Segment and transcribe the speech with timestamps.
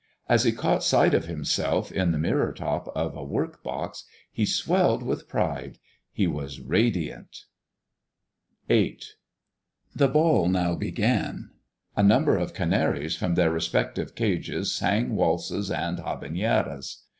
[0.27, 4.47] As he caught sight of himself in the mirror top of a work box, he
[4.47, 5.77] swelled with pride.
[6.11, 7.45] He was radiant.
[8.67, 8.99] VIII.
[9.93, 11.51] The ball now began.
[11.95, 17.03] A number of canaries from their respective cages sang waltzes and habaneras.